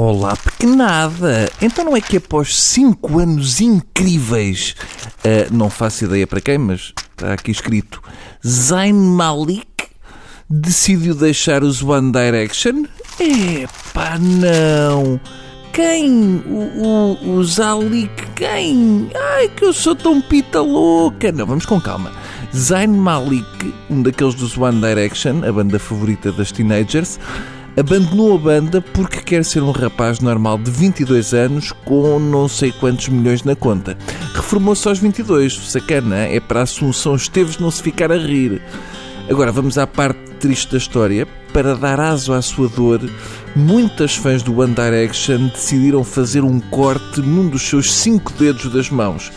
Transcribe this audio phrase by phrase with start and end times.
[0.00, 1.50] Olá, pequenada!
[1.60, 4.76] Então não é que após 5 anos incríveis,
[5.24, 8.00] uh, não faço ideia para quem, mas está aqui escrito,
[8.46, 9.66] Zayn Malik
[10.48, 12.84] decidiu deixar os One Direction?
[13.18, 15.20] Epá, não!
[15.72, 16.44] Quem?
[16.46, 18.24] O, o, o Zalik?
[18.36, 19.10] Quem?
[19.34, 21.32] Ai, que eu sou tão pita louca!
[21.32, 22.12] Não, vamos com calma.
[22.56, 27.18] Zayn Malik, um daqueles dos One Direction, a banda favorita das teenagers,
[27.78, 32.72] abandonou a banda porque quer ser um rapaz normal de 22 anos com não sei
[32.72, 33.96] quantos milhões na conta.
[34.34, 38.60] Reformou-se aos 22, sacana, é para a Assunção Esteves não se ficar a rir.
[39.30, 41.26] Agora vamos à parte triste da história.
[41.52, 43.00] Para dar aso à sua dor,
[43.54, 48.90] muitas fãs do One Direction decidiram fazer um corte num dos seus cinco dedos das
[48.90, 49.32] mãos.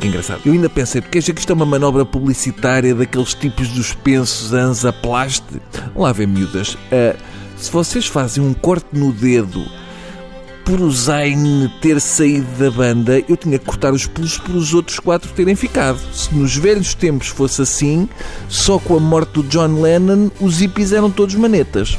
[0.00, 0.40] Que engraçado.
[0.44, 4.52] Eu ainda pensei, porque é que isto é uma manobra publicitária daqueles tipos dos pensos
[4.52, 5.60] Anza Plaste?
[5.94, 6.74] Lá vem miúdas.
[6.74, 7.16] Uh,
[7.62, 9.64] se vocês fazem um corte no dedo
[10.64, 14.74] por o Zayn ter saído da banda, eu tinha que cortar os pulos por os
[14.74, 15.98] outros quatro terem ficado.
[16.12, 18.08] Se nos velhos tempos fosse assim,
[18.48, 21.96] só com a morte do John Lennon os hippies eram todos manetas.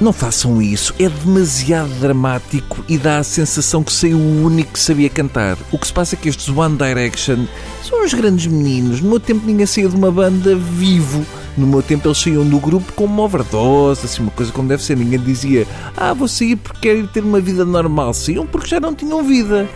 [0.00, 4.78] Não façam isso, é demasiado dramático e dá a sensação que saiu o único que
[4.78, 5.56] sabia cantar.
[5.72, 7.46] O que se passa é que estes One Direction
[7.82, 9.00] são uns grandes meninos.
[9.00, 11.24] No meu tempo ninguém saía de uma banda vivo.
[11.56, 14.82] No meu tempo eles saíam do grupo com uma overdose, assim, uma coisa como deve
[14.82, 14.96] ser.
[14.96, 18.12] Ninguém dizia, ah, vou sair porque quero ter uma vida normal.
[18.12, 19.68] Saíam porque já não tinham vida.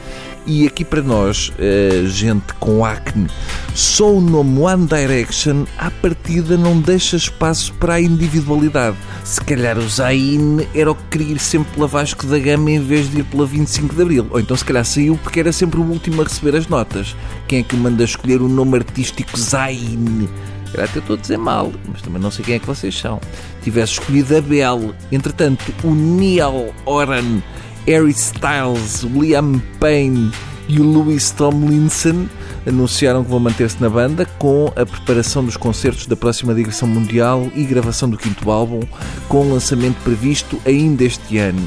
[0.47, 3.29] E aqui para nós, uh, gente com acne,
[3.75, 8.97] só o nome One Direction, à partida, não deixa espaço para a individualidade.
[9.23, 12.81] Se calhar o Zayn era o que queria ir sempre pela Vasco da Gama em
[12.81, 14.27] vez de ir pela 25 de Abril.
[14.31, 17.15] Ou então se calhar saiu porque era sempre o último a receber as notas.
[17.47, 20.27] Quem é que manda escolher o nome artístico Zayn?
[20.73, 23.21] Era até estou a dizer mal, mas também não sei quem é que vocês são.
[23.63, 24.95] Tivesse escolhido a Belle.
[25.11, 27.41] Entretanto, o Neil Oran
[27.87, 30.31] Harry Styles, Liam Payne
[30.69, 32.29] e o Louis Tomlinson
[32.67, 37.49] anunciaram que vão manter-se na banda com a preparação dos concertos da próxima digressão mundial
[37.55, 38.81] e gravação do quinto álbum,
[39.29, 41.67] com lançamento previsto ainda este ano.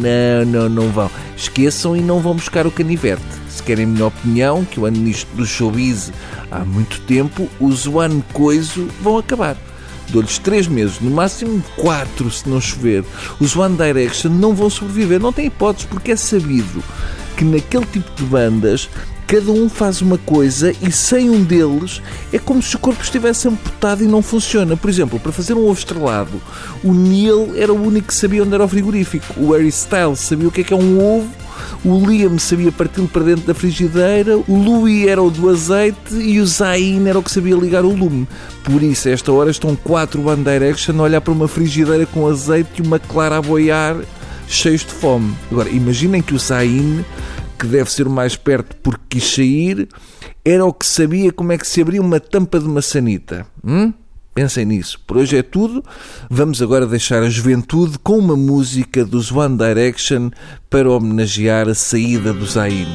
[0.00, 1.10] Não, não, não vão.
[1.36, 3.43] Esqueçam e não vão buscar o canivete.
[3.54, 6.12] Se querem a minha opinião, que eu ando nisto do showbiz
[6.50, 9.56] há muito tempo, os One Coiso vão acabar.
[10.08, 13.04] Dou-lhes 3 meses, no máximo 4 se não chover.
[13.38, 16.82] Os One Direction não vão sobreviver, não tem hipóteses, porque é sabido
[17.36, 18.90] que naquele tipo de bandas
[19.24, 23.46] cada um faz uma coisa e sem um deles é como se o corpo estivesse
[23.46, 24.76] amputado e não funciona.
[24.76, 26.42] Por exemplo, para fazer um ovo estrelado,
[26.82, 29.32] o Neil era o único que sabia onde era o frigorífico.
[29.36, 31.43] O Harry Styles sabia o que é que é um ovo
[31.84, 36.40] o Liam sabia parti-lo para dentro da frigideira, o Louis era o do azeite e
[36.40, 38.26] o Zayn era o que sabia ligar o lume.
[38.62, 42.82] Por isso, a esta hora, estão quatro One a olhar para uma frigideira com azeite
[42.82, 43.96] e uma clara a boiar,
[44.48, 45.34] cheios de fome.
[45.50, 47.04] Agora, imaginem que o Zayn,
[47.58, 49.88] que deve ser o mais perto porque quis sair,
[50.44, 53.46] era o que sabia como é que se abria uma tampa de maçanita.
[53.64, 53.92] Hum?
[54.34, 55.00] Pensem nisso.
[55.06, 55.84] Por hoje é tudo.
[56.28, 60.30] Vamos agora deixar a juventude com uma música dos One Direction
[60.68, 62.88] para homenagear a saída do Zayn.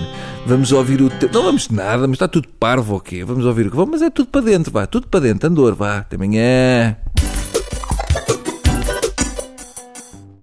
[0.45, 1.09] Vamos ouvir o.
[1.09, 1.31] Te...
[1.31, 3.23] Não vamos nada, mas está tudo parvo o quê?
[3.23, 5.47] Vamos ouvir o que vamos, mas é tudo para dentro, vá, tudo para dentro.
[5.47, 5.99] Andor, vá.
[5.99, 6.97] Até amanhã.